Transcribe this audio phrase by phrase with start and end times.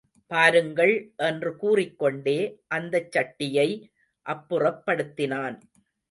[0.31, 0.93] பாருங்கள்
[1.17, 2.37] என்று கூறிக்கொண்டே,
[2.67, 3.67] அந்தச் சட்டியை
[4.25, 5.57] அப்புறப்படுத்தினான்.